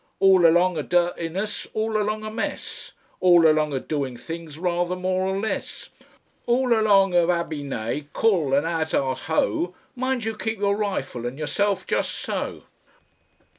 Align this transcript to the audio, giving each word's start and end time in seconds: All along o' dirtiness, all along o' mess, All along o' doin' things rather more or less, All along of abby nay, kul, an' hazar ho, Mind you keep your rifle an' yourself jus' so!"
All 0.19 0.47
along 0.47 0.79
o' 0.79 0.81
dirtiness, 0.81 1.67
all 1.75 1.95
along 1.95 2.25
o' 2.25 2.31
mess, 2.31 2.93
All 3.19 3.45
along 3.47 3.71
o' 3.71 3.77
doin' 3.77 4.17
things 4.17 4.57
rather 4.57 4.95
more 4.95 5.27
or 5.27 5.39
less, 5.39 5.91
All 6.47 6.73
along 6.73 7.13
of 7.13 7.29
abby 7.29 7.61
nay, 7.61 8.07
kul, 8.11 8.55
an' 8.55 8.63
hazar 8.63 9.13
ho, 9.13 9.75
Mind 9.95 10.23
you 10.23 10.35
keep 10.35 10.57
your 10.57 10.75
rifle 10.75 11.27
an' 11.27 11.37
yourself 11.37 11.85
jus' 11.85 12.09
so!" 12.09 12.63